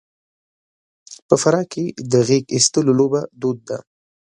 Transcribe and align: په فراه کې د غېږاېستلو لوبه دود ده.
په 1.27 1.35
فراه 1.41 1.67
کې 1.71 1.85
د 2.11 2.13
غېږاېستلو 2.27 2.91
لوبه 2.99 3.21
دود 3.41 3.57
ده. 3.69 3.77